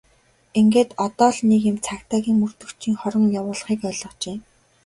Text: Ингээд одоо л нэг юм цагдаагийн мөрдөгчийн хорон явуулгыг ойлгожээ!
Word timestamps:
Ингээд 0.59 0.91
одоо 1.05 1.29
л 1.37 1.39
нэг 1.49 1.61
юм 1.71 1.77
цагдаагийн 1.85 2.37
мөрдөгчийн 2.39 2.95
хорон 3.01 3.25
явуулгыг 3.39 3.81
ойлгожээ! 3.89 4.37